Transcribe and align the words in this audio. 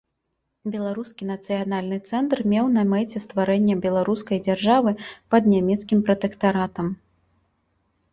Беларускі 0.75 1.23
нацыянальны 1.31 1.97
цэнтр 2.09 2.41
меў 2.53 2.65
на 2.77 2.83
мэце 2.93 3.21
стварэнне 3.25 3.75
беларускай 3.83 4.37
дзяржавы 4.47 4.91
пад 5.35 5.43
нямецкім 5.53 5.99
пратэктаратам. 6.09 6.87